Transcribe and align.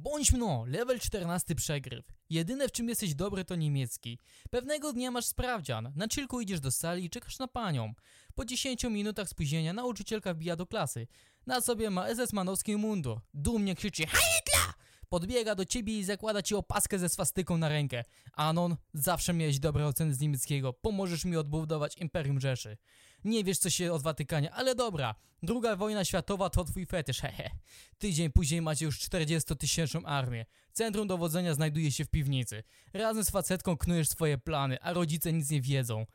Bądź 0.00 0.32
mno, 0.32 0.64
level 0.66 1.00
14 1.00 1.54
przegryw. 1.54 2.06
Jedyne 2.30 2.68
w 2.68 2.72
czym 2.72 2.88
jesteś 2.88 3.14
dobry 3.14 3.44
to 3.44 3.56
niemiecki. 3.56 4.18
Pewnego 4.50 4.92
dnia 4.92 5.10
masz 5.10 5.26
sprawdzian, 5.26 5.92
na 5.96 6.08
chillku 6.08 6.40
idziesz 6.40 6.60
do 6.60 6.70
sali 6.70 7.04
i 7.04 7.10
czekasz 7.10 7.38
na 7.38 7.48
panią. 7.48 7.94
Po 8.34 8.44
10 8.44 8.84
minutach 8.84 9.28
spóźnienia 9.28 9.72
nauczycielka 9.72 10.34
wbija 10.34 10.56
do 10.56 10.66
klasy. 10.66 11.06
Na 11.46 11.60
sobie 11.60 11.90
ma 11.90 12.08
SS-manowski 12.08 12.76
mundur. 12.76 13.20
Dumnie 13.34 13.74
krzyczy 13.74 14.06
Heidla! 14.06 14.57
Podbiega 15.08 15.54
do 15.54 15.64
ciebie 15.64 15.98
i 15.98 16.04
zakłada 16.04 16.42
ci 16.42 16.54
opaskę 16.54 16.98
ze 16.98 17.08
swastyką 17.08 17.58
na 17.58 17.68
rękę. 17.68 18.04
Anon, 18.32 18.76
zawsze 18.94 19.34
miałeś 19.34 19.58
dobre 19.58 19.86
oceny 19.86 20.14
z 20.14 20.20
niemieckiego. 20.20 20.72
Pomożesz 20.72 21.24
mi 21.24 21.36
odbudować 21.36 21.96
Imperium 21.98 22.40
Rzeszy. 22.40 22.76
Nie 23.24 23.44
wiesz 23.44 23.58
co 23.58 23.70
się 23.70 23.92
od 23.92 24.02
Watykanie, 24.02 24.52
ale 24.52 24.74
dobra. 24.74 25.14
Druga 25.42 25.76
wojna 25.76 26.04
światowa 26.04 26.50
to 26.50 26.64
twój 26.64 26.86
fetysz, 26.86 27.20
hehe. 27.20 27.50
Tydzień 27.98 28.30
później 28.30 28.62
macie 28.62 28.84
już 28.84 28.98
40-tysięczną 28.98 30.02
armię. 30.04 30.46
Centrum 30.72 31.08
dowodzenia 31.08 31.54
znajduje 31.54 31.92
się 31.92 32.04
w 32.04 32.08
piwnicy. 32.08 32.62
Razem 32.92 33.24
z 33.24 33.30
facetką 33.30 33.76
knujesz 33.76 34.08
swoje 34.08 34.38
plany, 34.38 34.80
a 34.80 34.92
rodzice 34.92 35.32
nic 35.32 35.50
nie 35.50 35.60
wiedzą. 35.60 36.06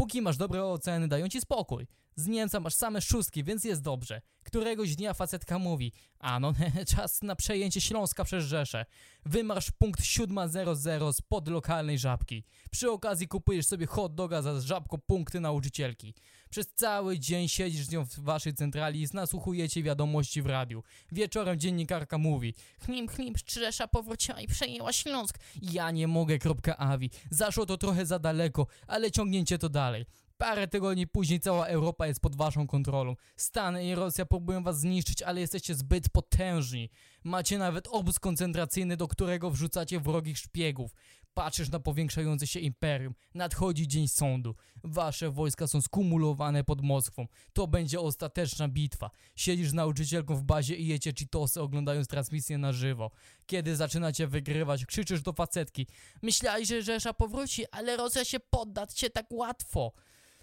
Póki 0.00 0.22
masz 0.22 0.36
dobre 0.36 0.64
oceny, 0.64 1.08
dają 1.08 1.28
ci 1.28 1.40
spokój. 1.40 1.86
Z 2.16 2.26
Niemca 2.26 2.60
masz 2.60 2.74
same 2.74 3.00
szóstki, 3.00 3.44
więc 3.44 3.64
jest 3.64 3.82
dobrze. 3.82 4.20
Któregoś 4.42 4.96
dnia 4.96 5.14
facetka 5.14 5.58
mówi, 5.58 5.92
a 6.18 6.40
no, 6.40 6.52
czas 6.96 7.22
na 7.22 7.36
przejęcie 7.36 7.80
Śląska 7.80 8.24
przez 8.24 8.44
Rzeszę. 8.44 8.86
Wymarsz 9.26 9.70
punkt 9.70 10.04
700 10.04 10.68
spod 11.12 11.48
lokalnej 11.48 11.98
żabki. 11.98 12.44
Przy 12.70 12.90
okazji 12.90 13.28
kupujesz 13.28 13.66
sobie 13.66 13.86
hot 13.86 14.14
doga 14.14 14.42
za 14.42 14.60
żabko 14.60 14.98
punkty 14.98 15.40
nauczycielki. 15.40 16.14
Przez 16.50 16.66
cały 16.74 17.18
dzień 17.18 17.48
siedzisz 17.48 17.86
z 17.86 17.90
nią 17.90 18.04
w 18.04 18.20
waszej 18.20 18.54
centrali 18.54 19.02
i 19.02 19.06
nasłuchujecie 19.14 19.82
wiadomości 19.82 20.42
w 20.42 20.46
radiu. 20.46 20.82
Wieczorem 21.12 21.60
dziennikarka 21.60 22.18
mówi 22.18 22.54
Chlim, 22.84 23.08
chlim, 23.08 23.34
Rzesza 23.46 23.88
powróciła 23.88 24.40
i 24.40 24.46
przejęła 24.46 24.92
Śląsk. 24.92 25.38
Ja 25.62 25.90
nie 25.90 26.08
mogę, 26.08 26.38
kropka 26.38 26.76
awi. 26.76 27.10
Zaszło 27.30 27.66
to 27.66 27.78
trochę 27.78 28.06
za 28.06 28.18
daleko, 28.18 28.66
ale 28.86 29.10
ciągnięcie 29.10 29.58
to 29.58 29.68
dalej. 29.68 30.06
Parę 30.38 30.68
tygodni 30.68 31.06
później 31.06 31.40
cała 31.40 31.66
Europa 31.66 32.06
jest 32.06 32.20
pod 32.20 32.36
waszą 32.36 32.66
kontrolą. 32.66 33.16
Stany 33.36 33.86
i 33.86 33.94
Rosja 33.94 34.26
próbują 34.26 34.62
was 34.62 34.80
zniszczyć, 34.80 35.22
ale 35.22 35.40
jesteście 35.40 35.74
zbyt 35.74 36.08
potężni. 36.08 36.90
Macie 37.24 37.58
nawet 37.58 37.88
obóz 37.90 38.18
koncentracyjny, 38.18 38.96
do 38.96 39.08
którego 39.08 39.50
wrzucacie 39.50 40.00
wrogich 40.00 40.38
szpiegów. 40.38 40.94
Patrzysz 41.34 41.70
na 41.70 41.80
powiększające 41.80 42.46
się 42.46 42.60
imperium. 42.60 43.14
Nadchodzi 43.34 43.88
dzień 43.88 44.08
sądu. 44.08 44.54
Wasze 44.84 45.30
wojska 45.30 45.66
są 45.66 45.80
skumulowane 45.80 46.64
pod 46.64 46.82
Moskwą. 46.82 47.26
To 47.52 47.66
będzie 47.66 48.00
ostateczna 48.00 48.68
bitwa. 48.68 49.10
Siedzisz 49.36 49.70
z 49.70 49.74
nauczycielką 49.74 50.36
w 50.36 50.42
bazie 50.42 50.76
i 50.76 50.86
jecie 50.86 51.12
Cheetosy 51.18 51.60
oglądając 51.60 52.08
transmisję 52.08 52.58
na 52.58 52.72
żywo. 52.72 53.10
Kiedy 53.46 53.76
zaczynacie 53.76 54.26
wygrywać, 54.26 54.86
krzyczysz 54.86 55.22
do 55.22 55.32
facetki. 55.32 55.86
Myślałeś, 56.22 56.68
że 56.68 56.82
Rzesza 56.82 57.14
powróci, 57.14 57.64
ale 57.70 57.96
Rosja 57.96 58.24
się 58.24 58.40
podda 58.40 58.86
cię 58.86 59.10
tak 59.10 59.26
łatwo. 59.30 59.92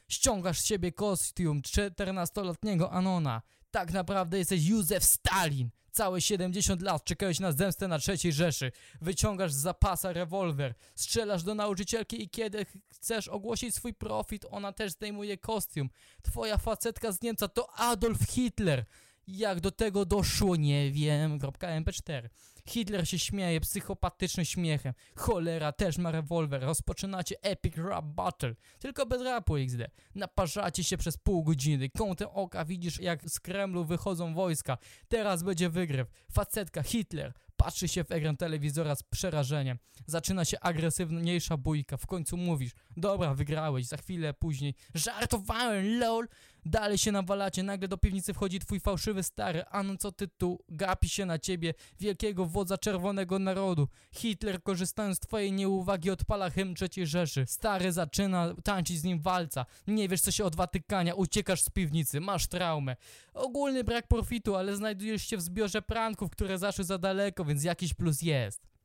Ściągasz 0.07 0.59
z 0.59 0.65
siebie 0.65 0.91
kostium 0.91 1.61
14-letniego 1.61 2.91
Anona. 2.91 3.41
Tak 3.71 3.91
naprawdę 3.91 4.37
jesteś 4.37 4.65
Józef 4.65 5.03
Stalin. 5.03 5.69
Całe 5.97 6.21
70 6.21 6.81
lat 6.81 7.03
czekałeś 7.03 7.39
na 7.39 7.51
zemstę 7.51 7.87
na 7.87 7.99
trzeciej 7.99 8.33
Rzeszy. 8.33 8.71
Wyciągasz 9.01 9.53
z 9.53 9.55
zapasa 9.55 10.13
rewolwer, 10.13 10.73
strzelasz 10.95 11.43
do 11.43 11.55
nauczycielki 11.55 12.23
i 12.23 12.29
kiedy 12.29 12.65
chcesz 12.93 13.27
ogłosić 13.27 13.75
swój 13.75 13.93
profit, 13.93 14.45
ona 14.49 14.71
też 14.71 14.91
zdejmuje 14.91 15.37
kostium. 15.37 15.89
Twoja 16.21 16.57
facetka 16.57 17.11
z 17.11 17.21
Niemca 17.21 17.47
to 17.47 17.73
Adolf 17.73 18.19
Hitler. 18.29 18.85
Jak 19.27 19.59
do 19.59 19.71
tego 19.71 20.05
doszło, 20.05 20.55
nie 20.55 20.91
wiem. 20.91 21.39
MP4. 21.39 22.29
Hitler 22.69 23.07
się 23.07 23.19
śmieje 23.19 23.61
psychopatycznym 23.61 24.45
śmiechem. 24.45 24.93
Cholera 25.15 25.71
też 25.71 25.97
ma 25.97 26.11
rewolwer. 26.11 26.61
Rozpoczynacie 26.61 27.35
epic 27.41 27.77
rap 27.77 28.05
battle. 28.05 28.55
Tylko 28.79 29.05
bez 29.05 29.21
rapu 29.21 29.55
XD. 29.55 29.81
Naparzacie 30.15 30.83
się 30.83 30.97
przez 30.97 31.17
pół 31.17 31.43
godziny. 31.43 31.89
Kątem 31.89 32.29
oka 32.33 32.65
widzisz 32.65 32.99
jak 32.99 33.29
z 33.29 33.39
Kremlu 33.39 33.85
wychodzą 33.85 34.33
wojska. 34.33 34.77
Teraz 35.07 35.43
będzie 35.43 35.69
wygryw. 35.69 36.07
Facetka 36.31 36.83
Hitler 36.83 37.33
patrzy 37.57 37.87
się 37.87 38.03
w 38.03 38.11
ekran 38.11 38.37
telewizora 38.37 38.95
z 38.95 39.03
przerażeniem. 39.03 39.77
Zaczyna 40.05 40.45
się 40.45 40.59
agresywniejsza 40.59 41.57
bójka. 41.57 41.97
W 41.97 42.05
końcu 42.05 42.37
mówisz, 42.37 42.71
dobra, 42.97 43.33
wygrałeś. 43.33 43.85
Za 43.85 43.97
chwilę 43.97 44.33
później, 44.33 44.75
żartowałem, 44.93 45.99
lol. 45.99 46.27
Dalej 46.67 46.97
się 46.97 47.11
nawalacie, 47.11 47.63
nagle 47.63 47.87
do 47.87 47.97
piwnicy 47.97 48.33
wchodzi 48.33 48.59
twój 48.59 48.79
fałszywy 48.79 49.23
stary. 49.23 49.63
A 49.71 49.83
no 49.83 49.97
co 49.97 50.11
ty 50.11 50.27
tu? 50.27 50.59
Gapi 50.69 51.09
się 51.09 51.25
na 51.25 51.39
ciebie, 51.39 51.73
wielkiego 51.99 52.45
wodza 52.45 52.77
czerwonego 52.77 53.39
narodu. 53.39 53.87
Hitler, 54.11 54.63
korzystając 54.63 55.17
z 55.17 55.19
twojej 55.19 55.51
nieuwagi, 55.51 56.09
odpala 56.09 56.49
hymn 56.49 56.73
III 56.81 57.07
Rzeszy. 57.07 57.45
Stary 57.45 57.91
zaczyna 57.91 58.53
tańczyć 58.63 58.99
z 58.99 59.03
nim 59.03 59.19
walca. 59.19 59.65
Nie 59.87 60.09
wiesz, 60.09 60.21
co 60.21 60.31
się 60.31 60.45
od 60.45 60.55
Watykania, 60.55 61.13
uciekasz 61.13 61.61
z 61.61 61.69
piwnicy, 61.69 62.21
masz 62.21 62.47
traumę. 62.47 62.95
Ogólny 63.33 63.83
brak 63.83 64.07
profitu, 64.07 64.55
ale 64.55 64.75
znajdujesz 64.75 65.23
się 65.23 65.37
w 65.37 65.41
zbiorze 65.41 65.81
pranków, 65.81 66.31
które 66.31 66.57
zaszły 66.57 66.83
za 66.83 66.97
daleko, 66.97 67.45
więc 67.45 67.63
jakiś 67.63 67.93
plus 67.93 68.21
jest. 68.21 68.76